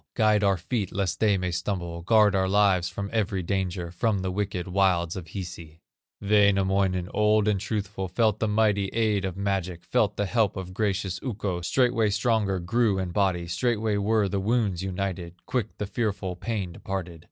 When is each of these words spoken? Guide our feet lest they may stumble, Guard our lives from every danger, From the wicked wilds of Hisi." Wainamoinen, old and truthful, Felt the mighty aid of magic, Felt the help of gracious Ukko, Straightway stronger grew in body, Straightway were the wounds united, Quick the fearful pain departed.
Guide 0.15 0.43
our 0.43 0.57
feet 0.57 0.91
lest 0.91 1.19
they 1.19 1.37
may 1.37 1.51
stumble, 1.51 2.01
Guard 2.01 2.33
our 2.33 2.49
lives 2.49 2.89
from 2.89 3.11
every 3.13 3.43
danger, 3.43 3.91
From 3.91 4.17
the 4.23 4.31
wicked 4.31 4.67
wilds 4.67 5.15
of 5.15 5.27
Hisi." 5.27 5.83
Wainamoinen, 6.19 7.07
old 7.13 7.47
and 7.47 7.59
truthful, 7.59 8.07
Felt 8.07 8.39
the 8.39 8.47
mighty 8.47 8.87
aid 8.93 9.25
of 9.25 9.37
magic, 9.37 9.83
Felt 9.83 10.17
the 10.17 10.25
help 10.25 10.57
of 10.57 10.73
gracious 10.73 11.19
Ukko, 11.21 11.61
Straightway 11.61 12.09
stronger 12.09 12.57
grew 12.59 12.97
in 12.97 13.11
body, 13.11 13.45
Straightway 13.45 13.97
were 13.97 14.27
the 14.27 14.39
wounds 14.39 14.81
united, 14.81 15.35
Quick 15.45 15.77
the 15.77 15.85
fearful 15.85 16.35
pain 16.35 16.71
departed. 16.71 17.19